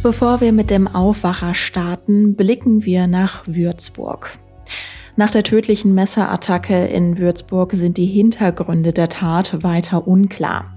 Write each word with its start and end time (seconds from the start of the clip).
Bevor 0.00 0.40
wir 0.40 0.52
mit 0.52 0.70
dem 0.70 0.86
Aufwacher 0.86 1.54
starten, 1.54 2.36
blicken 2.36 2.84
wir 2.84 3.08
nach 3.08 3.42
Würzburg. 3.46 4.38
Nach 5.16 5.32
der 5.32 5.42
tödlichen 5.42 5.92
Messerattacke 5.92 6.86
in 6.86 7.18
Würzburg 7.18 7.72
sind 7.72 7.96
die 7.96 8.06
Hintergründe 8.06 8.92
der 8.92 9.08
Tat 9.08 9.64
weiter 9.64 10.06
unklar. 10.06 10.72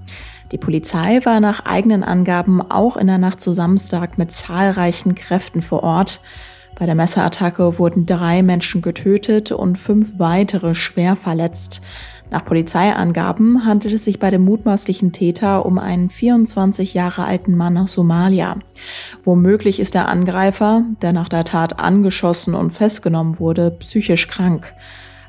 Die 0.50 0.58
Polizei 0.58 1.20
war 1.22 1.38
nach 1.38 1.64
eigenen 1.64 2.02
Angaben 2.02 2.60
auch 2.60 2.96
in 2.96 3.06
der 3.06 3.18
Nacht 3.18 3.40
zu 3.40 3.52
Samstag 3.52 4.18
mit 4.18 4.32
zahlreichen 4.32 5.14
Kräften 5.14 5.62
vor 5.62 5.84
Ort. 5.84 6.20
Bei 6.78 6.86
der 6.86 6.94
Messerattacke 6.94 7.78
wurden 7.78 8.06
drei 8.06 8.42
Menschen 8.42 8.82
getötet 8.82 9.52
und 9.52 9.78
fünf 9.78 10.18
weitere 10.18 10.74
schwer 10.74 11.16
verletzt. 11.16 11.80
Nach 12.30 12.44
Polizeiangaben 12.46 13.66
handelt 13.66 13.92
es 13.92 14.06
sich 14.06 14.18
bei 14.18 14.30
dem 14.30 14.42
mutmaßlichen 14.42 15.12
Täter 15.12 15.66
um 15.66 15.78
einen 15.78 16.08
24 16.08 16.94
Jahre 16.94 17.24
alten 17.24 17.54
Mann 17.54 17.76
aus 17.76 17.92
Somalia. 17.92 18.56
Womöglich 19.22 19.78
ist 19.80 19.92
der 19.92 20.08
Angreifer, 20.08 20.82
der 21.02 21.12
nach 21.12 21.28
der 21.28 21.44
Tat 21.44 21.78
angeschossen 21.78 22.54
und 22.54 22.70
festgenommen 22.70 23.38
wurde, 23.38 23.70
psychisch 23.70 24.28
krank. 24.28 24.72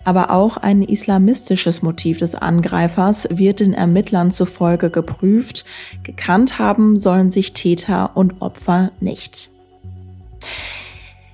Aber 0.06 0.32
auch 0.32 0.58
ein 0.58 0.82
islamistisches 0.82 1.82
Motiv 1.82 2.20
des 2.20 2.36
Angreifers 2.36 3.28
wird 3.30 3.60
den 3.60 3.74
Ermittlern 3.74 4.32
zufolge 4.32 4.90
geprüft. 4.90 5.66
Gekannt 6.04 6.58
haben 6.58 6.98
sollen 6.98 7.32
sich 7.32 7.54
Täter 7.54 8.12
und 8.16 8.42
Opfer 8.42 8.92
nicht. 9.02 9.53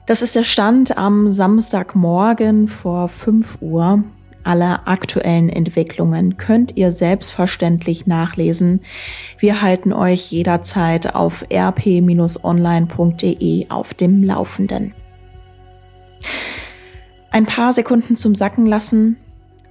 Das 0.10 0.22
ist 0.24 0.36
der 0.36 0.44
Stand 0.44 0.98
am 0.98 1.32
Samstagmorgen 1.34 2.68
vor 2.68 3.10
5 3.10 3.60
Uhr. 3.62 4.04
Alle 4.44 4.88
aktuellen 4.88 5.50
Entwicklungen 5.50 6.38
könnt 6.38 6.76
ihr 6.76 6.92
selbstverständlich 6.92 8.08
nachlesen. 8.08 8.82
Wir 9.38 9.62
halten 9.62 9.94
euch 9.94 10.32
jederzeit 10.32 11.14
auf 11.14 11.46
rp-online.de 11.52 12.40
auf 13.70 13.94
dem 13.94 14.24
Laufenden. 14.24 14.96
Ein 17.30 17.46
paar 17.46 17.74
Sekunden 17.74 18.16
zum 18.16 18.34
Sacken 18.34 18.66
lassen, 18.66 19.18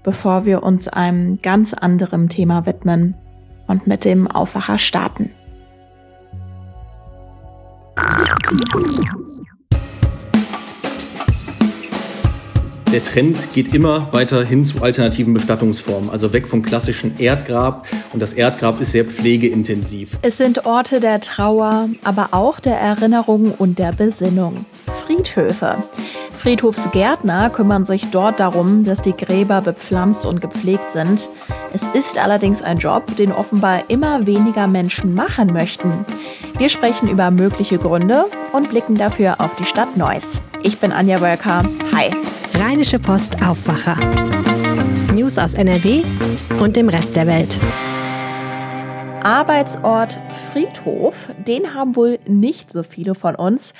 bevor 0.04 0.44
wir 0.44 0.62
uns 0.62 0.86
einem 0.86 1.42
ganz 1.42 1.74
anderen 1.74 2.28
Thema 2.28 2.64
widmen 2.64 3.16
und 3.66 3.88
mit 3.88 4.04
dem 4.04 4.28
Aufwacher 4.28 4.78
starten. 4.78 5.32
Der 12.90 13.02
Trend 13.02 13.52
geht 13.52 13.74
immer 13.74 14.10
weiter 14.14 14.42
hin 14.42 14.64
zu 14.64 14.82
alternativen 14.82 15.34
Bestattungsformen, 15.34 16.08
also 16.08 16.32
weg 16.32 16.48
vom 16.48 16.62
klassischen 16.62 17.18
Erdgrab. 17.18 17.86
Und 18.14 18.20
das 18.20 18.32
Erdgrab 18.32 18.80
ist 18.80 18.92
sehr 18.92 19.04
pflegeintensiv. 19.04 20.16
Es 20.22 20.38
sind 20.38 20.64
Orte 20.64 20.98
der 20.98 21.20
Trauer, 21.20 21.90
aber 22.02 22.28
auch 22.30 22.60
der 22.60 22.80
Erinnerung 22.80 23.52
und 23.52 23.78
der 23.78 23.92
Besinnung. 23.92 24.64
Friedhöfe. 25.04 25.76
Friedhofsgärtner 26.32 27.50
kümmern 27.50 27.84
sich 27.84 28.06
dort 28.10 28.40
darum, 28.40 28.84
dass 28.84 29.02
die 29.02 29.12
Gräber 29.12 29.60
bepflanzt 29.60 30.24
und 30.24 30.40
gepflegt 30.40 30.90
sind. 30.90 31.28
Es 31.74 31.82
ist 31.88 32.16
allerdings 32.16 32.62
ein 32.62 32.78
Job, 32.78 33.14
den 33.16 33.32
offenbar 33.32 33.90
immer 33.90 34.26
weniger 34.26 34.66
Menschen 34.66 35.14
machen 35.14 35.52
möchten. 35.52 36.06
Wir 36.56 36.70
sprechen 36.70 37.10
über 37.10 37.30
mögliche 37.30 37.76
Gründe 37.76 38.26
und 38.52 38.70
blicken 38.70 38.96
dafür 38.96 39.42
auf 39.42 39.54
die 39.56 39.66
Stadt 39.66 39.98
Neuss. 39.98 40.42
Ich 40.62 40.78
bin 40.78 40.90
Anja 40.90 41.20
Wölker. 41.20 41.64
Hi. 41.94 42.10
Rheinische 42.58 42.98
Post 42.98 43.40
Aufwacher. 43.40 43.94
News 45.14 45.38
aus 45.38 45.54
NRW 45.54 46.02
und 46.60 46.74
dem 46.74 46.88
Rest 46.88 47.14
der 47.14 47.28
Welt. 47.28 47.56
Arbeitsort 49.22 50.18
Friedhof, 50.50 51.28
den 51.46 51.72
haben 51.74 51.94
wohl 51.94 52.18
nicht 52.26 52.72
so 52.72 52.82
viele 52.82 53.14
von 53.14 53.36
uns. 53.36 53.74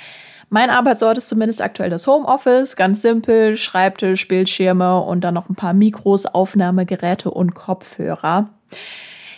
Mein 0.47 0.69
Arbeitsort 0.69 1.17
ist 1.17 1.27
zumindest 1.27 1.61
aktuell 1.61 1.89
das 1.89 2.07
Homeoffice, 2.07 2.77
ganz 2.77 3.01
simpel, 3.01 3.57
Schreibtisch, 3.57 4.29
Bildschirme 4.29 5.01
und 5.01 5.25
dann 5.25 5.33
noch 5.33 5.49
ein 5.49 5.55
paar 5.55 5.73
Mikros, 5.73 6.25
Aufnahmegeräte 6.25 7.31
und 7.31 7.55
Kopfhörer. 7.55 8.49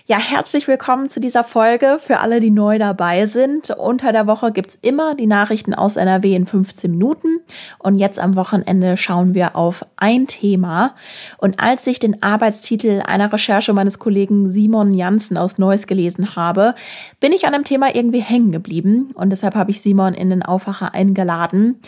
Ja, 0.07 0.17
herzlich 0.17 0.67
willkommen 0.67 1.09
zu 1.09 1.19
dieser 1.19 1.44
Folge 1.44 2.00
für 2.01 2.22
alle, 2.22 2.39
die 2.39 2.50
neu 2.50 2.79
dabei 2.79 3.28
sind. 3.28 3.69
Unter 3.69 4.12
der 4.12 4.25
Woche 4.25 4.51
gibt's 4.51 4.79
immer 4.81 5.13
die 5.13 5.28
Nachrichten 5.28 5.75
aus 5.75 5.95
NRW 5.95 6.35
in 6.35 6.47
15 6.47 6.89
Minuten. 6.89 7.39
Und 7.78 8.00
jetzt 8.00 8.17
am 8.17 8.35
Wochenende 8.35 8.97
schauen 8.97 9.35
wir 9.35 9.56
auf 9.56 9.85
ein 9.97 10.25
Thema. 10.25 10.95
Und 11.38 11.59
als 11.59 11.85
ich 11.85 12.00
den 12.00 12.23
Arbeitstitel 12.23 13.03
einer 13.06 13.31
Recherche 13.31 13.73
meines 13.73 14.00
Kollegen 14.00 14.50
Simon 14.50 14.91
Janssen 14.91 15.38
aus 15.38 15.59
Neuss 15.59 15.85
gelesen 15.85 16.35
habe, 16.35 16.73
bin 17.19 17.31
ich 17.31 17.45
an 17.45 17.53
dem 17.53 17.63
Thema 17.63 17.94
irgendwie 17.94 18.22
hängen 18.22 18.51
geblieben. 18.51 19.12
Und 19.13 19.29
deshalb 19.29 19.53
habe 19.53 19.69
ich 19.69 19.81
Simon 19.81 20.16
in 20.16 20.31
den 20.31 20.41
Aufwacher 20.41 20.95
eingeladen. 20.95 21.79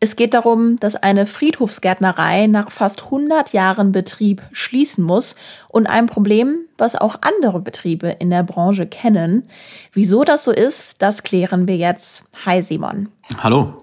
Es 0.00 0.14
geht 0.14 0.34
darum, 0.34 0.76
dass 0.76 0.94
eine 0.94 1.26
Friedhofsgärtnerei 1.26 2.46
nach 2.46 2.70
fast 2.70 3.04
100 3.04 3.52
Jahren 3.52 3.90
Betrieb 3.90 4.42
schließen 4.52 5.02
muss 5.02 5.34
und 5.68 5.88
ein 5.88 6.06
Problem, 6.06 6.60
was 6.76 6.94
auch 6.94 7.16
andere 7.22 7.60
Betriebe 7.60 8.08
in 8.08 8.30
der 8.30 8.44
Branche 8.44 8.86
kennen. 8.86 9.48
Wieso 9.92 10.22
das 10.22 10.44
so 10.44 10.52
ist, 10.52 11.02
das 11.02 11.24
klären 11.24 11.66
wir 11.66 11.76
jetzt. 11.76 12.24
Hi 12.46 12.62
Simon. 12.62 13.08
Hallo. 13.42 13.82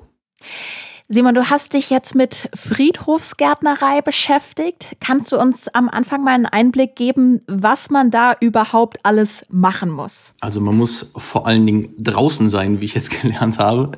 Simon, 1.07 1.35
du 1.35 1.51
hast 1.51 1.75
dich 1.75 1.91
jetzt 1.91 2.15
mit 2.15 2.49
Friedhofsgärtnerei 2.55 4.01
beschäftigt. 4.01 4.97
Kannst 4.99 5.31
du 5.31 5.37
uns 5.37 5.67
am 5.67 5.87
Anfang 5.87 6.23
mal 6.23 6.31
einen 6.31 6.47
Einblick 6.47 6.95
geben, 6.95 7.41
was 7.45 7.91
man 7.91 8.09
da 8.09 8.35
überhaupt 8.39 8.97
alles 9.03 9.45
machen 9.51 9.91
muss? 9.91 10.33
Also 10.41 10.61
man 10.61 10.75
muss 10.75 11.11
vor 11.15 11.45
allen 11.45 11.63
Dingen 11.63 11.93
draußen 11.99 12.49
sein, 12.49 12.81
wie 12.81 12.85
ich 12.85 12.95
jetzt 12.95 13.11
gelernt 13.21 13.59
habe. 13.59 13.91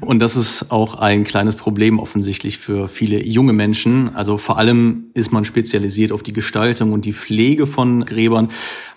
Und 0.00 0.20
das 0.20 0.36
ist 0.36 0.72
auch 0.72 0.94
ein 0.94 1.24
kleines 1.24 1.54
Problem 1.54 1.98
offensichtlich 1.98 2.56
für 2.56 2.88
viele 2.88 3.22
junge 3.22 3.52
Menschen. 3.52 4.16
Also 4.16 4.38
vor 4.38 4.56
allem 4.56 5.10
ist 5.12 5.30
man 5.30 5.44
spezialisiert 5.44 6.12
auf 6.12 6.22
die 6.22 6.32
Gestaltung 6.32 6.94
und 6.94 7.04
die 7.04 7.12
Pflege 7.12 7.66
von 7.66 8.06
Gräbern. 8.06 8.48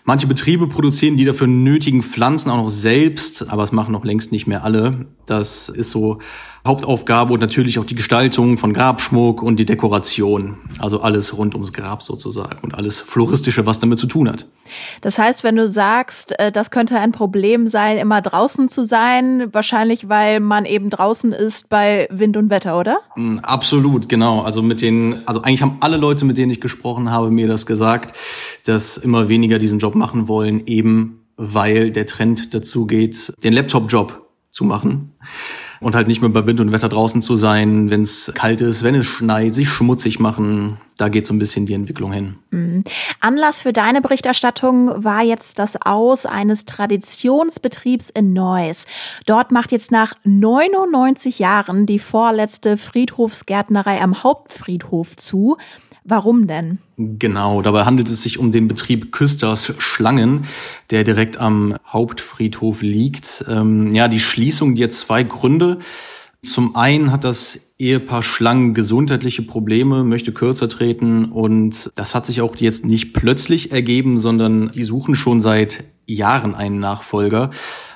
Manche 0.03 0.27
Betriebe 0.27 0.67
produzieren 0.67 1.15
die 1.15 1.25
dafür 1.25 1.47
nötigen 1.47 2.01
Pflanzen 2.01 2.49
auch 2.49 2.57
noch 2.57 2.69
selbst, 2.69 3.49
aber 3.49 3.63
es 3.63 3.71
machen 3.71 3.91
noch 3.91 4.03
längst 4.03 4.31
nicht 4.31 4.47
mehr 4.47 4.63
alle. 4.63 5.05
Das 5.25 5.69
ist 5.69 5.91
so 5.91 6.19
Hauptaufgabe 6.65 7.33
und 7.33 7.39
natürlich 7.39 7.79
auch 7.79 7.85
die 7.85 7.95
Gestaltung 7.95 8.57
von 8.57 8.73
Grabschmuck 8.73 9.41
und 9.41 9.57
die 9.57 9.65
Dekoration. 9.65 10.57
Also 10.79 11.01
alles 11.01 11.35
rund 11.35 11.55
ums 11.55 11.73
Grab 11.73 12.03
sozusagen 12.03 12.59
und 12.61 12.75
alles 12.75 13.01
Floristische, 13.01 13.65
was 13.65 13.79
damit 13.79 13.97
zu 13.97 14.05
tun 14.05 14.29
hat. 14.29 14.45
Das 15.01 15.17
heißt, 15.17 15.43
wenn 15.43 15.55
du 15.55 15.67
sagst, 15.67 16.37
äh, 16.39 16.51
das 16.51 16.69
könnte 16.69 16.99
ein 16.99 17.11
Problem 17.11 17.65
sein, 17.65 17.97
immer 17.97 18.21
draußen 18.21 18.69
zu 18.69 18.85
sein, 18.85 19.49
wahrscheinlich 19.53 20.07
weil 20.07 20.39
man 20.39 20.65
eben 20.65 20.89
draußen 20.89 21.31
ist 21.31 21.67
bei 21.67 22.07
Wind 22.11 22.37
und 22.37 22.49
Wetter, 22.51 22.77
oder? 22.77 22.99
Mm, 23.15 23.39
absolut, 23.39 24.07
genau. 24.07 24.41
Also 24.41 24.61
mit 24.61 24.81
den, 24.81 25.27
also 25.27 25.41
eigentlich 25.41 25.63
haben 25.63 25.77
alle 25.79 25.97
Leute, 25.97 26.25
mit 26.25 26.37
denen 26.37 26.51
ich 26.51 26.61
gesprochen 26.61 27.09
habe, 27.09 27.31
mir 27.31 27.47
das 27.47 27.65
gesagt, 27.65 28.17
dass 28.65 28.97
immer 28.97 29.29
weniger 29.29 29.57
diesen 29.57 29.79
Job 29.79 29.90
machen 29.95 30.27
wollen, 30.27 30.65
eben 30.67 31.21
weil 31.37 31.91
der 31.91 32.05
Trend 32.05 32.53
dazu 32.53 32.85
geht, 32.85 33.33
den 33.43 33.53
Laptop-Job 33.53 34.27
zu 34.51 34.65
machen 34.65 35.13
und 35.81 35.95
halt 35.95 36.07
nicht 36.07 36.21
mehr 36.21 36.29
bei 36.29 36.45
Wind 36.45 36.59
und 36.59 36.71
Wetter 36.71 36.89
draußen 36.89 37.21
zu 37.21 37.35
sein, 37.35 37.89
wenn 37.89 38.03
es 38.03 38.31
kalt 38.35 38.61
ist, 38.61 38.83
wenn 38.83 38.93
es 38.93 39.07
schneit, 39.07 39.55
sich 39.55 39.67
schmutzig 39.67 40.19
machen. 40.19 40.77
Da 40.97 41.09
geht 41.09 41.25
so 41.25 41.33
ein 41.33 41.39
bisschen 41.39 41.65
die 41.65 41.73
Entwicklung 41.73 42.11
hin. 42.11 42.35
Mhm. 42.51 42.83
Anlass 43.19 43.61
für 43.61 43.73
deine 43.73 44.01
Berichterstattung 44.01 45.03
war 45.03 45.23
jetzt 45.23 45.57
das 45.57 45.81
Aus 45.83 46.27
eines 46.27 46.65
Traditionsbetriebs 46.65 48.11
in 48.11 48.33
Neuss. 48.33 48.85
Dort 49.25 49.51
macht 49.51 49.71
jetzt 49.71 49.91
nach 49.91 50.13
99 50.23 51.39
Jahren 51.39 51.87
die 51.87 51.99
vorletzte 51.99 52.77
Friedhofsgärtnerei 52.77 53.99
am 54.01 54.21
Hauptfriedhof 54.21 55.15
zu. 55.15 55.57
Warum 56.03 56.47
denn? 56.47 56.79
Genau, 56.97 57.61
dabei 57.61 57.85
handelt 57.85 58.09
es 58.09 58.23
sich 58.23 58.39
um 58.39 58.51
den 58.51 58.67
Betrieb 58.67 59.11
Küsters 59.11 59.73
Schlangen, 59.77 60.45
der 60.89 61.03
direkt 61.03 61.37
am 61.37 61.75
Hauptfriedhof 61.85 62.81
liegt. 62.81 63.45
Ähm, 63.47 63.91
ja, 63.91 64.07
die 64.07 64.19
Schließung, 64.19 64.75
die 64.75 64.83
hat 64.83 64.93
zwei 64.93 65.23
Gründe. 65.23 65.79
Zum 66.43 66.75
einen 66.75 67.11
hat 67.11 67.23
das 67.23 67.59
Ehepaar 67.77 68.23
Schlangen 68.23 68.73
gesundheitliche 68.73 69.43
Probleme, 69.43 70.03
möchte 70.03 70.31
kürzer 70.31 70.67
treten 70.69 71.25
und 71.25 71.91
das 71.95 72.15
hat 72.15 72.25
sich 72.25 72.41
auch 72.41 72.55
jetzt 72.55 72.83
nicht 72.83 73.13
plötzlich 73.13 73.71
ergeben, 73.71 74.17
sondern 74.17 74.71
die 74.71 74.83
suchen 74.83 75.13
schon 75.13 75.39
seit 75.39 75.83
Jahren 76.15 76.55
einen 76.55 76.79
Nachfolger 76.79 77.49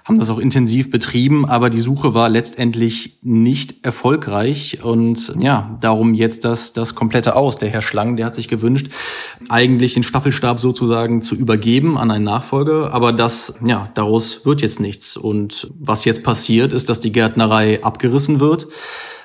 haben 0.06 0.20
das 0.20 0.30
auch 0.30 0.38
intensiv 0.38 0.92
betrieben, 0.92 1.48
aber 1.50 1.72
die 1.72 1.80
Suche 1.80 2.14
war 2.14 2.30
letztendlich 2.30 3.18
nicht 3.24 3.84
erfolgreich 3.84 4.84
und 4.84 5.34
ja, 5.40 5.78
darum 5.82 6.14
jetzt 6.14 6.46
das, 6.46 6.74
das 6.74 6.94
komplette 6.94 7.36
Aus. 7.36 7.58
Der 7.58 7.70
Herr 7.70 7.82
Schlang, 7.82 8.16
der 8.16 8.28
hat 8.28 8.36
sich 8.36 8.48
gewünscht, 8.48 8.90
eigentlich 9.50 9.96
den 9.96 10.04
Staffelstab 10.04 10.60
sozusagen 10.60 11.24
zu 11.24 11.36
übergeben 11.36 11.98
an 11.98 12.12
einen 12.12 12.24
Nachfolger, 12.24 12.94
aber 12.94 13.14
das, 13.14 13.56
ja, 13.66 13.90
daraus 13.96 14.46
wird 14.46 14.62
jetzt 14.62 14.80
nichts. 14.80 15.18
Und 15.18 15.72
was 15.80 16.06
jetzt 16.06 16.22
passiert, 16.22 16.72
ist, 16.72 16.88
dass 16.88 17.00
die 17.00 17.12
Gärtnerei 17.12 17.84
abgerissen 17.84 18.40
wird 18.40 18.68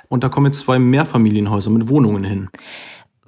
und 0.08 0.24
da 0.24 0.30
kommen 0.30 0.46
jetzt 0.46 0.60
zwei 0.60 0.78
Mehrfamilienhäuser 0.78 1.70
mit 1.70 1.88
Wohnungen 1.88 2.24
hin. 2.24 2.48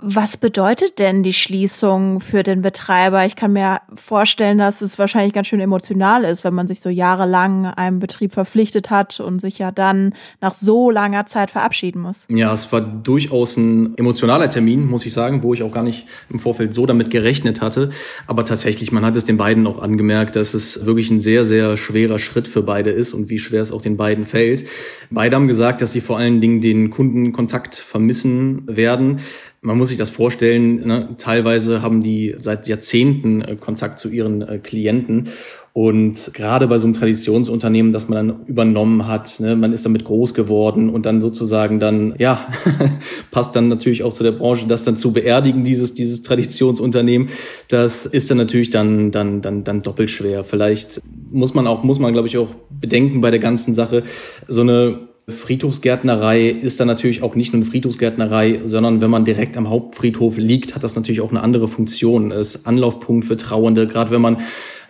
Was 0.05 0.37
bedeutet 0.37 0.99
denn 0.99 1.23
die 1.23 1.33
Schließung 1.33 2.19
für 2.19 2.43
den 2.43 2.61
Betreiber? 2.61 3.25
Ich 3.25 3.37
kann 3.37 3.53
mir 3.53 3.81
vorstellen, 3.95 4.59
dass 4.59 4.83
es 4.83 4.99
wahrscheinlich 4.99 5.33
ganz 5.33 5.47
schön 5.47 5.61
emotional 5.61 6.25
ist, 6.25 6.43
wenn 6.43 6.55
man 6.55 6.67
sich 6.67 6.81
so 6.81 6.89
jahrelang 6.89 7.67
einem 7.67 8.01
Betrieb 8.01 8.33
verpflichtet 8.33 8.91
hat 8.91 9.21
und 9.21 9.41
sich 9.41 9.59
ja 9.59 9.71
dann 9.71 10.15
nach 10.41 10.55
so 10.55 10.91
langer 10.91 11.27
Zeit 11.27 11.53
verabschieden 11.53 12.03
muss. 12.03 12.27
Ja, 12.29 12.53
es 12.53 12.73
war 12.73 12.81
durchaus 12.81 13.57
ein 13.57 13.97
emotionaler 13.97 14.51
Termin, 14.51 14.89
muss 14.89 15.07
ich 15.07 15.13
sagen, 15.13 15.45
wo 15.45 15.55
ich 15.55 15.63
auch 15.63 15.71
gar 15.71 15.85
nicht 15.85 16.09
im 16.31 16.41
Vorfeld 16.41 16.75
so 16.75 16.85
damit 16.85 17.11
gerechnet 17.11 17.61
hatte. 17.61 17.91
Aber 18.27 18.45
tatsächlich, 18.45 18.91
man 18.91 19.05
hat 19.05 19.15
es 19.15 19.25
den 19.25 19.37
beiden 19.37 19.69
auch 19.69 19.81
angemerkt, 19.81 20.35
dass 20.35 20.53
es 20.53 20.85
wirklich 20.85 21.13
ein 21.13 21.21
sehr, 21.21 21.45
sehr 21.45 21.77
schwerer 21.77 22.19
Schritt 22.19 22.49
für 22.49 22.63
beide 22.63 22.91
ist 22.91 23.15
und 23.15 23.31
wie 23.31 23.39
schwer 23.39 23.63
es 23.63 23.71
auch 23.71 23.83
den 23.83 23.97
beiden 23.97 24.25
fällt. 24.25 24.67
Beide 25.11 25.37
haben 25.37 25.47
gesagt, 25.47 25.81
dass 25.81 25.93
sie 25.93 26.01
vor 26.01 26.19
allen 26.19 26.41
Dingen 26.41 26.61
den 26.61 26.91
Kundenkontakt 26.91 27.77
vermissen 27.77 28.65
werden 28.67 29.21
man 29.65 29.79
muss 29.79 29.91
sich 29.91 29.99
das 29.99 30.11
vorstellen, 30.11 30.87
ne? 30.87 31.09
teilweise 31.19 31.83
haben 31.83 32.03
die 32.03 32.35
seit 32.39 32.67
Jahrzehnten 32.67 33.43
äh, 33.43 33.55
Kontakt 33.55 34.01
zu 34.01 34.09
ihren 34.09 34.43
äh, 34.43 34.59
Klienten. 34.59 35.29
Und 35.73 36.35
gerade 36.35 36.67
bei 36.67 36.77
so 36.77 36.87
einem 36.87 36.95
Traditionsunternehmen, 36.95 37.93
das 37.93 38.09
man 38.09 38.29
dann 38.29 38.47
übernommen 38.47 39.07
hat, 39.07 39.41
ne, 39.41 39.57
man 39.57 39.73
ist 39.73 39.87
damit 39.87 40.05
groß 40.05 40.35
geworden 40.35 40.91
und 40.91 41.07
dann 41.07 41.23
sozusagen 41.23 41.81
dann, 41.81 42.15
ja, 42.19 42.47
passt 43.31 43.57
dann 43.57 43.69
natürlich 43.69 44.03
auch 44.03 44.13
zu 44.13 44.23
der 44.23 44.33
Branche, 44.33 44.67
das 44.67 44.85
dann 44.85 44.99
zu 44.99 45.13
beerdigen, 45.13 45.65
dieses, 45.65 45.95
dieses 45.95 46.23
Traditionsunternehmen, 46.23 47.31
das 47.69 48.05
ist 48.05 48.31
dann 48.31 48.37
natürlich 48.37 48.69
dann, 48.69 49.13
dann, 49.13 49.41
dann, 49.41 49.65
dann 49.65 49.81
doppelt 49.81 50.11
schwer. 50.11 50.45
Vielleicht 50.45 51.01
muss 51.31 51.55
man 51.55 51.67
auch, 51.67 51.85
muss 51.85 51.99
man, 51.99 52.13
glaube 52.13 52.29
ich, 52.29 52.37
auch 52.37 52.51
bedenken 52.69 53.23
bei 53.23 53.31
der 53.31 53.41
ganzen 53.41 53.73
Sache, 53.73 54.03
so 54.49 54.61
eine 54.61 55.12
Friedhofsgärtnerei 55.29 56.49
ist 56.49 56.81
dann 56.81 56.89
natürlich 56.89 57.23
auch 57.23 57.37
nicht 57.37 57.53
nur 57.53 57.63
eine 57.63 57.71
Friedhofsgärtnerei, 57.71 58.61
sondern 58.65 59.01
wenn 59.01 59.11
man 59.11 59.25
direkt 59.25 59.57
am 59.57 59.71
Hauptfriedhof 59.71 60.37
liegt, 60.37 60.75
hat 60.75 60.83
das 60.83 60.97
natürlich 60.97 61.21
auch 61.21 61.31
eine 61.31 61.43
andere 61.43 61.69
Funktion. 61.69 62.33
Ist 62.33 62.67
Anlaufpunkt 62.67 63.25
für 63.25 63.37
Trauernde, 63.37 63.87
gerade 63.87 64.11
wenn 64.11 64.21
man 64.21 64.39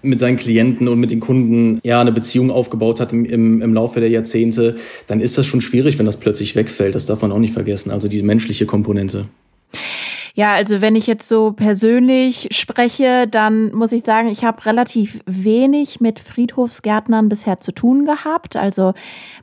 mit 0.03 0.21
seinen 0.21 0.37
Klienten 0.37 0.89
und 0.89 0.99
mit 0.99 1.11
den 1.11 1.21
Kunden 1.21 1.81
ja 1.85 2.01
eine 2.01 2.13
Beziehung 2.13 2.51
aufgebaut 2.51 2.99
hat 2.99 3.13
im, 3.13 3.25
im, 3.25 3.63
im 3.63 3.75
Laufe 3.75 4.01
der 4.01 4.09
Jahrzehnte, 4.09 4.77
dann 5.07 5.21
ist 5.21 5.39
das 5.39 5.47
schon 5.47 5.61
schwierig, 5.61 5.99
wenn 5.99 6.07
das 6.07 6.19
plötzlich 6.19 6.57
wegfällt. 6.57 6.95
Das 6.95 7.07
darf 7.07 7.23
man 7.23 7.31
auch 7.31 7.39
nicht 7.39 7.55
vergessen. 7.55 7.91
Also 7.91 8.09
diese 8.09 8.25
menschliche 8.25 8.67
Komponente. 8.67 9.27
Ja, 10.35 10.55
also 10.55 10.81
wenn 10.81 10.97
ich 10.97 11.07
jetzt 11.07 11.29
so 11.29 11.53
persönlich 11.53 12.49
spreche, 12.53 13.27
dann 13.29 13.71
muss 13.73 13.93
ich 13.93 14.03
sagen, 14.03 14.29
ich 14.29 14.45
habe 14.45 14.65
relativ 14.65 15.21
wenig 15.27 16.01
mit 16.01 16.21
Friedhofsgärtnern 16.21 17.29
bisher 17.29 17.61
zu 17.61 17.73
tun 17.73 18.07
gehabt. 18.07 18.57
Also 18.57 18.95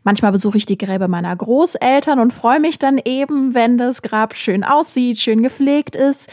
manchmal 0.03 0.31
besuche 0.31 0.57
ich 0.57 0.65
die 0.65 0.79
Gräber 0.79 1.07
meiner 1.07 1.35
Großeltern 1.35 2.19
und 2.19 2.33
freue 2.33 2.59
mich 2.59 2.79
dann 2.79 2.99
eben, 3.05 3.53
wenn 3.53 3.77
das 3.77 4.01
Grab 4.01 4.33
schön 4.33 4.63
aussieht, 4.63 5.19
schön 5.19 5.43
gepflegt 5.43 5.95
ist 5.95 6.29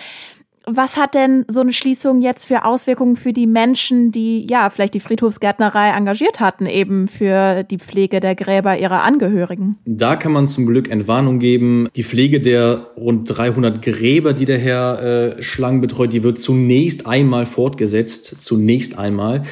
was 0.68 0.96
hat 0.96 1.14
denn 1.14 1.44
so 1.48 1.60
eine 1.60 1.72
Schließung 1.72 2.20
jetzt 2.22 2.44
für 2.44 2.64
Auswirkungen 2.64 3.14
für 3.14 3.32
die 3.32 3.46
Menschen, 3.46 4.10
die 4.10 4.46
ja 4.50 4.68
vielleicht 4.68 4.94
die 4.94 5.00
Friedhofsgärtnerei 5.00 5.90
engagiert 5.90 6.40
hatten, 6.40 6.66
eben 6.66 7.06
für 7.06 7.62
die 7.62 7.78
Pflege 7.78 8.18
der 8.18 8.34
Gräber 8.34 8.76
ihrer 8.76 9.04
Angehörigen? 9.04 9.76
Da 9.86 10.16
kann 10.16 10.32
man 10.32 10.48
zum 10.48 10.66
Glück 10.66 10.90
Entwarnung 10.90 11.38
geben. 11.38 11.88
Die 11.94 12.02
Pflege 12.02 12.40
der 12.40 12.88
rund 12.96 13.30
300 13.30 13.80
Gräber, 13.80 14.32
die 14.32 14.44
der 14.44 14.58
Herr 14.58 15.36
äh, 15.36 15.42
Schlang 15.42 15.80
betreut, 15.80 16.12
die 16.12 16.24
wird 16.24 16.40
zunächst 16.40 17.06
einmal 17.06 17.46
fortgesetzt. 17.46 18.40
Zunächst 18.40 18.98
einmal 18.98 19.42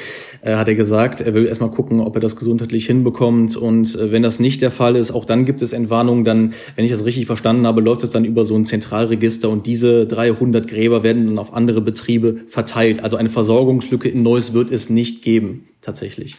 äh, 0.43 0.57
hat 0.57 0.67
er 0.67 0.75
gesagt, 0.75 1.21
er 1.21 1.33
will 1.33 1.47
erstmal 1.47 1.71
gucken, 1.71 2.01
ob 2.01 2.17
er 2.17 2.21
das 2.21 2.35
gesundheitlich 2.35 2.87
hinbekommt. 2.87 3.57
Und 3.57 3.95
äh, 3.95 4.11
wenn 4.11 4.25
das 4.25 4.41
nicht 4.41 4.63
der 4.63 4.73
Fall 4.73 4.97
ist, 4.97 5.13
auch 5.13 5.27
dann 5.27 5.45
gibt 5.45 5.63
es 5.63 5.73
Entwarnung. 5.73 6.25
Dann, 6.25 6.55
wenn 6.75 6.85
ich 6.85 6.91
das 6.91 7.05
richtig 7.05 7.27
verstanden 7.27 7.69
habe, 7.69 7.81
läuft 7.81 8.03
es 8.03 8.11
dann 8.11 8.25
über 8.25 8.43
so 8.43 8.57
ein 8.57 8.65
Zentralregister 8.65 9.49
und 9.49 9.69
diese 9.69 10.09
300 10.09 10.67
Gräber 10.67 11.04
werden 11.05 11.27
dann 11.27 11.39
auf 11.39 11.55
andere 11.55 11.81
Betriebe 11.81 12.41
verteilt. 12.49 13.05
Also 13.05 13.17
eine 13.17 13.31
Versorgungslücke 13.31 14.09
in 14.09 14.25
Neuss 14.25 14.53
wird 14.53 14.73
es 14.73 14.91
nicht 14.91 15.23
geben, 15.23 15.69
tatsächlich. 15.81 16.37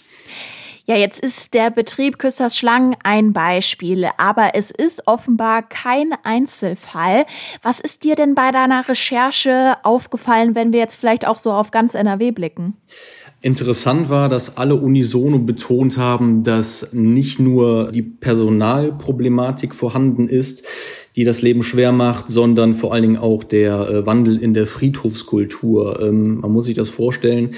Ja, 0.88 0.96
jetzt 0.96 1.20
ist 1.20 1.56
der 1.56 1.72
Betrieb 1.72 2.20
Küsters 2.20 2.56
Schlangen 2.56 2.96
ein 3.04 3.34
Beispiel, 3.34 4.08
aber 4.20 4.52
es 4.54 4.70
ist 4.70 5.08
offenbar 5.08 5.64
kein 5.64 6.14
Einzelfall. 6.22 7.26
Was 7.64 7.80
ist 7.80 8.04
dir 8.04 8.14
denn 8.14 8.36
bei 8.36 8.52
deiner 8.52 8.88
Recherche 8.88 9.78
aufgefallen, 9.82 10.54
wenn 10.54 10.74
wir 10.74 10.80
jetzt 10.80 10.94
vielleicht 10.94 11.26
auch 11.26 11.40
so 11.40 11.52
auf 11.52 11.72
ganz 11.72 11.96
NRW 11.96 12.30
blicken? 12.30 12.78
Interessant 13.42 14.10
war, 14.10 14.30
dass 14.30 14.58
alle 14.58 14.76
unisono 14.76 15.40
betont 15.40 15.98
haben, 15.98 16.44
dass 16.44 16.94
nicht 16.94 17.40
nur 17.40 17.92
die 17.92 18.04
Personalproblematik 18.04 19.74
vorhanden 19.74 20.28
ist, 20.28 20.68
die 21.16 21.24
das 21.24 21.42
Leben 21.42 21.64
schwer 21.64 21.92
macht, 21.92 22.28
sondern 22.28 22.74
vor 22.74 22.94
allen 22.94 23.04
Dingen 23.04 23.18
auch 23.18 23.44
der 23.44 23.90
äh, 23.90 24.06
Wandel 24.06 24.38
in 24.38 24.54
der 24.54 24.68
Friedhofskultur. 24.68 26.02
Ähm, 26.02 26.42
man 26.42 26.52
muss 26.52 26.66
sich 26.66 26.76
das 26.76 26.90
vorstellen 26.90 27.52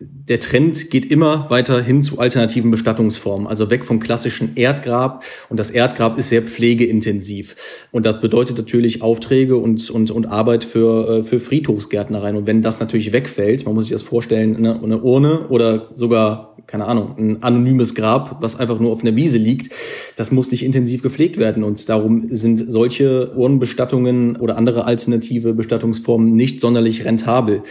der 0.00 0.38
Trend 0.38 0.90
geht 0.90 1.10
immer 1.10 1.50
weiter 1.50 1.82
hin 1.82 2.02
zu 2.02 2.20
alternativen 2.20 2.70
Bestattungsformen, 2.70 3.48
also 3.48 3.68
weg 3.68 3.84
vom 3.84 3.98
klassischen 3.98 4.56
Erdgrab. 4.56 5.24
Und 5.48 5.58
das 5.58 5.70
Erdgrab 5.70 6.18
ist 6.18 6.28
sehr 6.28 6.42
pflegeintensiv. 6.42 7.56
Und 7.90 8.06
das 8.06 8.20
bedeutet 8.20 8.58
natürlich 8.58 9.02
Aufträge 9.02 9.56
und, 9.56 9.90
und, 9.90 10.10
und 10.12 10.26
Arbeit 10.26 10.62
für, 10.62 11.18
äh, 11.18 11.22
für 11.24 11.40
Friedhofsgärtnereien. 11.40 12.36
Und 12.36 12.46
wenn 12.46 12.62
das 12.62 12.78
natürlich 12.78 13.12
wegfällt, 13.12 13.64
man 13.64 13.74
muss 13.74 13.84
sich 13.84 13.92
das 13.92 14.02
vorstellen, 14.02 14.56
eine, 14.56 14.80
eine 14.80 15.00
Urne 15.00 15.48
oder 15.48 15.88
sogar, 15.94 16.47
keine 16.68 16.86
Ahnung, 16.86 17.16
ein 17.18 17.42
anonymes 17.42 17.94
Grab, 17.94 18.42
was 18.42 18.60
einfach 18.60 18.78
nur 18.78 18.92
auf 18.92 19.00
einer 19.02 19.16
Wiese 19.16 19.38
liegt, 19.38 19.74
das 20.16 20.30
muss 20.30 20.50
nicht 20.50 20.62
intensiv 20.62 21.02
gepflegt 21.02 21.38
werden. 21.38 21.64
Und 21.64 21.88
darum 21.88 22.28
sind 22.28 22.70
solche 22.70 23.34
Urnenbestattungen 23.34 24.36
oder 24.36 24.56
andere 24.58 24.84
alternative 24.84 25.54
Bestattungsformen 25.54 26.36
nicht 26.36 26.60
sonderlich 26.60 27.06
rentabel. 27.06 27.62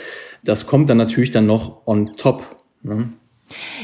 Das 0.44 0.66
kommt 0.66 0.90
dann 0.90 0.98
natürlich 0.98 1.30
dann 1.30 1.46
noch 1.46 1.86
on 1.86 2.18
top. 2.18 2.44
Ne? 2.82 3.10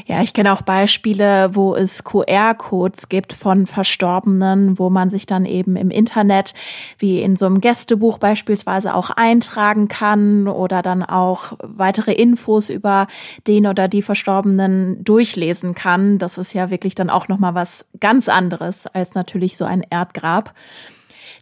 Ja, 0.06 0.22
ich 0.22 0.34
kenne 0.34 0.52
auch 0.52 0.62
Beispiele, 0.62 1.52
wo 1.54 1.76
es 1.76 2.04
QR-Codes 2.04 3.10
gibt 3.10 3.34
von 3.34 3.68
Verstorbenen, 3.68 4.78
wo 4.78 4.90
man 4.90 5.10
sich 5.10 5.26
dann 5.26 5.46
eben 5.46 5.76
im 5.76 5.90
Internet 5.90 6.54
wie 6.98 7.22
in 7.22 7.38
so 7.38 7.46
einem 7.46 7.62
Gästebuch 7.62 8.18
beispielsweise 8.18 8.94
auch 8.94 9.10
eintragen 9.10 9.88
kann 9.88 10.48
oder 10.48 10.82
dann 10.82 11.04
auch 11.04 11.54
weitere 11.62 12.14
Infos 12.14 12.70
über 12.70 13.08
den 13.48 13.68
oder 13.68 13.88
die 13.88 14.02
Verstorbenen 14.02 15.04
durchlesen 15.04 15.76
kann. 15.76 16.20
Das 16.20 16.38
ist 16.38 16.54
ja 16.54 16.70
wirklich 16.70 16.96
dann 16.96 17.10
auch 17.10 17.28
noch 17.28 17.40
mal 17.40 17.56
was 17.56 17.86
ganz 18.00 18.28
anderes 18.28 18.88
als 18.88 19.14
natürlich 19.14 19.56
so 19.56 19.66
ein 19.66 19.84
Erdgrab. 19.90 20.54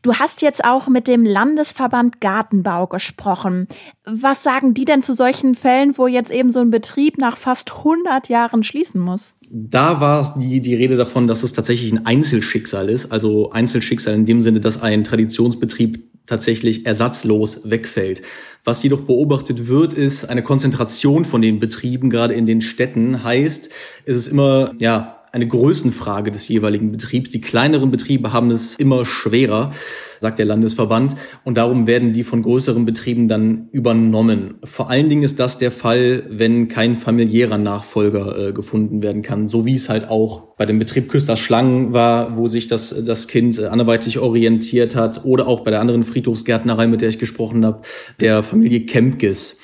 Du 0.03 0.15
hast 0.15 0.41
jetzt 0.41 0.63
auch 0.65 0.87
mit 0.87 1.07
dem 1.07 1.25
Landesverband 1.25 2.21
Gartenbau 2.21 2.87
gesprochen. 2.87 3.67
Was 4.03 4.41
sagen 4.41 4.73
die 4.73 4.85
denn 4.85 5.03
zu 5.03 5.13
solchen 5.13 5.53
Fällen, 5.53 5.95
wo 5.97 6.07
jetzt 6.07 6.31
eben 6.31 6.51
so 6.51 6.59
ein 6.59 6.71
Betrieb 6.71 7.19
nach 7.19 7.37
fast 7.37 7.71
100 7.71 8.27
Jahren 8.27 8.63
schließen 8.63 8.99
muss? 8.99 9.35
Da 9.51 9.99
war 9.99 10.39
die, 10.39 10.59
die 10.59 10.73
Rede 10.73 10.95
davon, 10.95 11.27
dass 11.27 11.43
es 11.43 11.53
tatsächlich 11.53 11.91
ein 11.91 12.05
Einzelschicksal 12.05 12.89
ist. 12.89 13.11
Also 13.11 13.51
Einzelschicksal 13.51 14.15
in 14.15 14.25
dem 14.25 14.41
Sinne, 14.41 14.59
dass 14.59 14.81
ein 14.81 15.03
Traditionsbetrieb 15.03 16.03
tatsächlich 16.25 16.85
ersatzlos 16.85 17.69
wegfällt. 17.69 18.21
Was 18.63 18.81
jedoch 18.81 19.01
beobachtet 19.01 19.67
wird, 19.67 19.93
ist 19.93 20.25
eine 20.25 20.41
Konzentration 20.41 21.25
von 21.25 21.41
den 21.41 21.59
Betrieben, 21.59 22.09
gerade 22.09 22.33
in 22.33 22.45
den 22.47 22.61
Städten. 22.61 23.23
Heißt, 23.23 23.69
es 24.05 24.17
ist 24.17 24.27
immer, 24.27 24.73
ja, 24.79 25.20
eine 25.31 25.47
Größenfrage 25.47 26.31
des 26.31 26.47
jeweiligen 26.49 26.91
Betriebs. 26.91 27.31
Die 27.31 27.39
kleineren 27.39 27.89
Betriebe 27.89 28.33
haben 28.33 28.51
es 28.51 28.75
immer 28.75 29.05
schwerer, 29.05 29.71
sagt 30.19 30.39
der 30.39 30.45
Landesverband. 30.45 31.15
Und 31.45 31.57
darum 31.57 31.87
werden 31.87 32.11
die 32.11 32.23
von 32.23 32.41
größeren 32.41 32.85
Betrieben 32.85 33.29
dann 33.29 33.69
übernommen. 33.71 34.55
Vor 34.63 34.89
allen 34.89 35.07
Dingen 35.07 35.23
ist 35.23 35.39
das 35.39 35.57
der 35.57 35.71
Fall, 35.71 36.23
wenn 36.29 36.67
kein 36.67 36.95
familiärer 36.95 37.57
Nachfolger 37.57 38.49
äh, 38.49 38.53
gefunden 38.53 39.01
werden 39.01 39.21
kann. 39.21 39.47
So 39.47 39.65
wie 39.65 39.75
es 39.75 39.87
halt 39.87 40.09
auch 40.09 40.55
bei 40.57 40.65
dem 40.65 40.79
Betrieb 40.79 41.07
Küsters 41.07 41.39
Schlangen 41.39 41.93
war, 41.93 42.37
wo 42.37 42.47
sich 42.47 42.67
das, 42.67 42.93
das 43.05 43.27
Kind 43.27 43.57
äh, 43.57 43.67
anderweitig 43.67 44.19
orientiert 44.19 44.97
hat. 44.97 45.23
Oder 45.23 45.47
auch 45.47 45.61
bei 45.61 45.71
der 45.71 45.79
anderen 45.79 46.03
Friedhofsgärtnerei, 46.03 46.87
mit 46.87 47.01
der 47.01 47.09
ich 47.09 47.19
gesprochen 47.19 47.65
habe, 47.65 47.81
der 48.19 48.43
Familie 48.43 48.85
Kempkes 48.85 49.55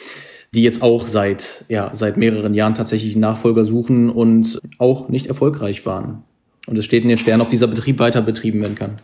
die 0.54 0.64
jetzt 0.64 0.82
auch 0.82 1.08
seit, 1.08 1.66
ja, 1.68 1.90
seit 1.94 2.18
mehreren 2.18 2.54
Jahren 2.54 2.74
tatsächlich 2.74 3.16
Nachfolger 3.16 3.66
suchen 3.66 4.10
und 4.10 4.60
auch 4.78 5.10
nicht 5.10 5.28
erfolgreich 5.28 5.86
waren. 5.86 6.24
Und 6.68 6.78
es 6.78 6.86
steht 6.86 7.04
in 7.04 7.10
den 7.10 7.18
Sternen, 7.18 7.42
ob 7.42 7.50
dieser 7.50 7.68
Betrieb 7.68 8.00
weiter 8.00 8.22
betrieben 8.22 8.62
werden 8.62 8.76
kann. 8.76 9.00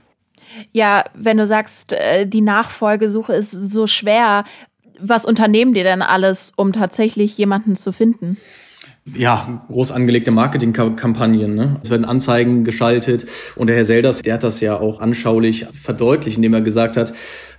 Ja, 0.71 1.03
wenn 1.15 1.38
du 1.38 1.47
sagst, 1.47 1.93
äh, 1.93 2.27
die 2.27 2.41
Nachfolgesuche 2.41 3.33
ist 3.33 3.51
so 3.51 3.88
schwer, 3.88 4.43
was 5.00 5.25
unternehmen 5.25 5.73
die 5.73 5.83
denn 5.83 6.01
alles, 6.01 6.53
um 6.55 6.71
tatsächlich 6.73 7.38
jemanden 7.38 7.75
zu 7.75 7.91
finden? 7.91 8.38
Ja, 9.05 9.65
groß 9.67 9.91
angelegte 9.91 10.31
Marketingkampagnen. 10.31 11.55
Ne? 11.55 11.75
Es 11.83 11.89
werden 11.89 12.05
Anzeigen 12.05 12.63
geschaltet 12.63 13.25
und 13.55 13.67
der 13.67 13.75
Herr 13.75 13.86
Selders, 13.86 14.22
der 14.22 14.36
hat 14.36 14.43
das 14.43 14.62
ja 14.62 14.79
auch 14.79 15.01
anschaulich 15.01 15.65
verdeutlicht, 15.72 16.38
indem 16.38 16.53
er 16.53 16.62
gesagt 16.62 16.95
hat, 16.95 17.13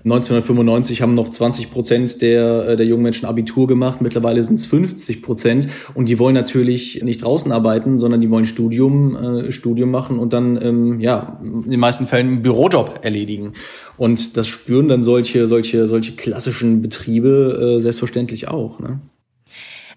1995 0.04 1.00
haben 1.00 1.14
noch 1.14 1.30
20 1.30 1.70
Prozent 1.70 2.20
der, 2.20 2.68
äh, 2.68 2.76
der 2.76 2.84
jungen 2.84 3.02
Menschen 3.02 3.26
Abitur 3.26 3.66
gemacht, 3.66 4.00
mittlerweile 4.02 4.42
sind 4.42 4.56
es 4.56 4.66
50 4.66 5.22
Prozent 5.22 5.66
und 5.94 6.08
die 6.08 6.18
wollen 6.18 6.34
natürlich 6.34 7.02
nicht 7.02 7.22
draußen 7.22 7.52
arbeiten, 7.52 7.98
sondern 7.98 8.20
die 8.20 8.30
wollen 8.30 8.44
Studium, 8.44 9.16
äh, 9.16 9.52
Studium 9.52 9.90
machen 9.90 10.18
und 10.18 10.32
dann 10.32 10.60
ähm, 10.62 11.00
ja 11.00 11.40
in 11.42 11.70
den 11.70 11.80
meisten 11.80 12.06
Fällen 12.06 12.28
einen 12.28 12.42
Bürojob 12.42 13.00
erledigen. 13.02 13.52
Und 13.96 14.36
das 14.36 14.46
spüren 14.46 14.88
dann 14.88 15.02
solche, 15.02 15.46
solche, 15.46 15.86
solche 15.86 16.16
klassischen 16.16 16.82
Betriebe 16.82 17.76
äh, 17.76 17.80
selbstverständlich 17.80 18.48
auch. 18.48 18.80
Ne? 18.80 19.00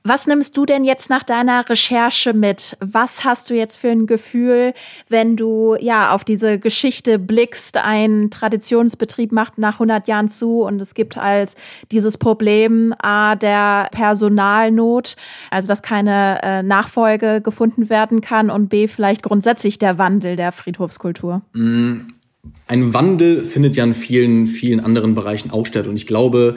Was 0.04 0.25
nimmst 0.25 0.56
du 0.56 0.66
denn 0.66 0.86
jetzt 0.86 1.10
nach 1.10 1.24
deiner 1.24 1.68
Recherche 1.68 2.34
mit? 2.34 2.77
Was 2.80 3.25
hast 3.25 3.50
du 3.50 3.56
jetzt 3.56 3.75
für 3.75 3.89
ein 3.89 4.06
Gefühl, 4.06 4.74
wenn 5.10 5.36
du 5.36 5.75
ja 5.80 6.13
auf 6.13 6.24
diese 6.24 6.60
Geschichte 6.60 7.20
blickst? 7.20 7.75
Ein 7.77 8.30
Traditionsbetrieb 8.32 9.34
macht 9.34 9.58
nach 9.58 9.74
100 9.74 10.08
Jahren 10.08 10.30
zu 10.30 10.62
und 10.62 10.82
es 10.82 10.94
gibt 10.94 11.18
halt 11.18 11.56
dieses 11.92 12.18
Problem 12.18 12.94
A 13.00 13.36
der 13.36 13.89
Personalnot, 13.92 15.18
also 15.51 15.68
dass 15.68 15.82
keine 15.82 16.39
äh, 16.42 16.63
Nachfolge 16.63 17.42
gefunden 17.42 17.89
werden 17.89 18.22
kann 18.22 18.50
und 18.50 18.70
B 18.70 18.88
vielleicht 18.88 19.24
grundsätzlich 19.24 19.77
der 19.77 19.98
Wandel 19.98 20.38
der 20.38 20.54
Friedhofskultur. 20.54 21.42
Mm, 21.54 22.08
ein 22.68 22.94
Wandel 22.94 23.44
findet 23.44 23.75
ja 23.75 23.84
in 23.84 23.94
vielen, 23.94 24.48
vielen 24.48 24.80
anderen 24.80 25.16
Bereichen 25.16 25.51
auch 25.51 25.66
statt 25.66 25.88
und 25.88 25.98
ich 25.98 26.08
glaube, 26.08 26.56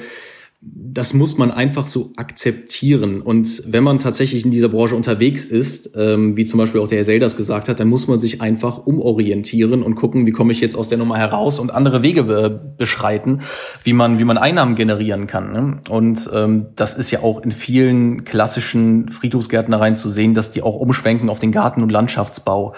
das 0.62 1.14
muss 1.14 1.38
man 1.38 1.50
einfach 1.50 1.86
so 1.86 2.12
akzeptieren. 2.16 3.22
Und 3.22 3.62
wenn 3.66 3.82
man 3.82 3.98
tatsächlich 3.98 4.44
in 4.44 4.50
dieser 4.50 4.68
Branche 4.68 4.94
unterwegs 4.94 5.46
ist, 5.46 5.92
ähm, 5.96 6.36
wie 6.36 6.44
zum 6.44 6.58
Beispiel 6.58 6.82
auch 6.82 6.88
der 6.88 6.98
Herr 6.98 7.04
Selders 7.04 7.38
gesagt 7.38 7.70
hat, 7.70 7.80
dann 7.80 7.88
muss 7.88 8.08
man 8.08 8.18
sich 8.18 8.42
einfach 8.42 8.86
umorientieren 8.86 9.82
und 9.82 9.94
gucken, 9.94 10.26
wie 10.26 10.32
komme 10.32 10.52
ich 10.52 10.60
jetzt 10.60 10.76
aus 10.76 10.90
der 10.90 10.98
Nummer 10.98 11.16
heraus 11.16 11.58
und 11.58 11.72
andere 11.72 12.02
Wege 12.02 12.24
be 12.24 12.74
beschreiten, 12.76 13.40
wie 13.84 13.94
man, 13.94 14.18
wie 14.18 14.24
man 14.24 14.36
Einnahmen 14.36 14.74
generieren 14.74 15.26
kann. 15.26 15.52
Ne? 15.52 15.80
Und 15.88 16.28
ähm, 16.32 16.66
das 16.76 16.94
ist 16.94 17.10
ja 17.10 17.22
auch 17.22 17.40
in 17.42 17.52
vielen 17.52 18.24
klassischen 18.24 19.08
Friedhofsgärtnereien 19.08 19.96
zu 19.96 20.10
sehen, 20.10 20.34
dass 20.34 20.50
die 20.50 20.62
auch 20.62 20.76
umschwenken 20.76 21.30
auf 21.30 21.38
den 21.38 21.52
Garten- 21.52 21.82
und 21.82 21.90
Landschaftsbau, 21.90 22.74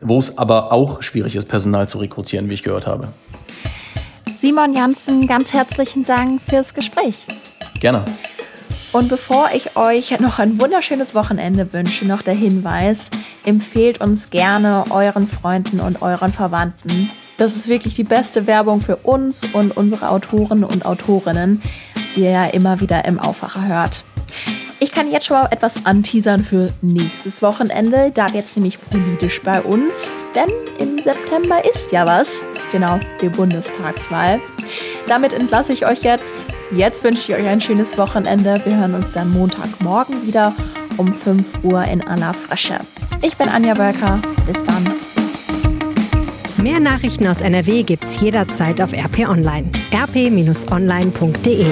wo 0.00 0.18
es 0.20 0.38
aber 0.38 0.72
auch 0.72 1.02
schwierig 1.02 1.34
ist, 1.34 1.46
Personal 1.46 1.88
zu 1.88 1.98
rekrutieren, 1.98 2.48
wie 2.48 2.54
ich 2.54 2.62
gehört 2.62 2.86
habe. 2.86 3.08
Simon 4.44 4.74
Janssen, 4.74 5.26
ganz 5.26 5.54
herzlichen 5.54 6.04
Dank 6.04 6.38
fürs 6.46 6.74
Gespräch. 6.74 7.24
Gerne. 7.80 8.04
Und 8.92 9.08
bevor 9.08 9.48
ich 9.54 9.74
euch 9.74 10.20
noch 10.20 10.38
ein 10.38 10.60
wunderschönes 10.60 11.14
Wochenende 11.14 11.72
wünsche, 11.72 12.04
noch 12.04 12.20
der 12.20 12.34
Hinweis, 12.34 13.08
empfehlt 13.46 14.02
uns 14.02 14.28
gerne 14.28 14.84
euren 14.90 15.28
Freunden 15.28 15.80
und 15.80 16.02
euren 16.02 16.30
Verwandten. 16.30 17.10
Das 17.38 17.56
ist 17.56 17.68
wirklich 17.68 17.94
die 17.94 18.04
beste 18.04 18.46
Werbung 18.46 18.82
für 18.82 18.96
uns 18.96 19.44
und 19.50 19.74
unsere 19.78 20.10
Autoren 20.10 20.62
und 20.62 20.84
Autorinnen, 20.84 21.62
die 22.14 22.24
ihr 22.24 22.32
ja 22.32 22.44
immer 22.44 22.80
wieder 22.80 23.06
im 23.06 23.18
Aufwacher 23.18 23.66
hört. 23.66 24.04
Ich 24.78 24.92
kann 24.92 25.10
jetzt 25.10 25.24
schon 25.24 25.38
mal 25.38 25.48
etwas 25.52 25.86
anteasern 25.86 26.44
für 26.44 26.70
nächstes 26.82 27.40
Wochenende. 27.40 28.10
Da 28.12 28.30
wird 28.34 28.44
es 28.44 28.56
nämlich 28.56 28.78
politisch 28.90 29.40
bei 29.40 29.62
uns, 29.62 30.10
denn 30.34 30.50
im 30.78 31.02
September 31.02 31.64
ist 31.64 31.92
ja 31.92 32.04
was. 32.04 32.44
Genau, 32.74 32.98
die 33.22 33.28
Bundestagswahl. 33.28 34.40
Damit 35.06 35.32
entlasse 35.32 35.72
ich 35.72 35.86
euch 35.86 36.02
jetzt. 36.02 36.46
Jetzt 36.72 37.04
wünsche 37.04 37.20
ich 37.30 37.38
euch 37.38 37.46
ein 37.46 37.60
schönes 37.60 37.96
Wochenende. 37.96 38.60
Wir 38.64 38.76
hören 38.76 38.94
uns 38.94 39.12
dann 39.12 39.30
Montagmorgen 39.30 40.26
wieder 40.26 40.52
um 40.96 41.14
5 41.14 41.62
Uhr 41.62 41.84
in 41.84 42.02
aller 42.02 42.34
Frische. 42.34 42.80
Ich 43.22 43.36
bin 43.36 43.48
Anja 43.48 43.78
Wölker. 43.78 44.20
Bis 44.44 44.60
dann. 44.64 44.92
Mehr 46.56 46.80
Nachrichten 46.80 47.28
aus 47.28 47.42
NRW 47.42 47.84
gibt's 47.84 48.20
jederzeit 48.20 48.82
auf 48.82 48.92
RP 48.92 49.20
Online. 49.28 49.70
rp-online.de 49.92 51.66